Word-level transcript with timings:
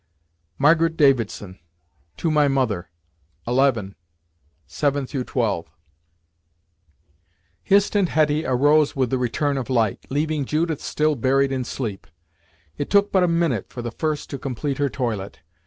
Margaret 0.57 0.97
Davidson, 0.97 1.59
"To 2.17 2.31
my 2.31 2.47
Mother," 2.47 2.89
11. 3.45 3.93
7 4.65 5.05
12. 5.05 5.67
Hist 7.61 7.95
and 7.95 8.09
Hetty 8.09 8.43
arose 8.43 8.95
with 8.95 9.11
the 9.11 9.19
return 9.19 9.59
of 9.59 9.69
light, 9.69 9.99
leaving 10.09 10.45
Judith 10.45 10.81
still 10.81 11.15
buried 11.15 11.51
in 11.51 11.63
sleep. 11.63 12.07
It 12.79 12.89
took 12.89 13.11
but 13.11 13.21
a 13.21 13.27
minute 13.27 13.69
for 13.69 13.83
the 13.83 13.91
first 13.91 14.31
to 14.31 14.39
complete 14.39 14.79
her 14.79 14.89
toilet. 14.89 15.41